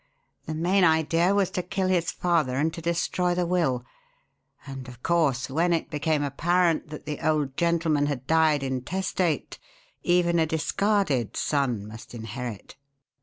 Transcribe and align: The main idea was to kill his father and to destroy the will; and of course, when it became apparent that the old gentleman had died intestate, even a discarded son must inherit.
The 0.47 0.55
main 0.55 0.83
idea 0.83 1.35
was 1.35 1.51
to 1.51 1.61
kill 1.61 1.87
his 1.87 2.11
father 2.11 2.55
and 2.55 2.73
to 2.73 2.81
destroy 2.81 3.35
the 3.35 3.45
will; 3.45 3.85
and 4.65 4.87
of 4.87 5.03
course, 5.03 5.47
when 5.47 5.73
it 5.73 5.91
became 5.91 6.23
apparent 6.23 6.89
that 6.89 7.05
the 7.05 7.19
old 7.21 7.55
gentleman 7.55 8.07
had 8.07 8.25
died 8.25 8.63
intestate, 8.63 9.59
even 10.01 10.39
a 10.39 10.47
discarded 10.47 11.37
son 11.37 11.87
must 11.87 12.15
inherit. 12.15 12.77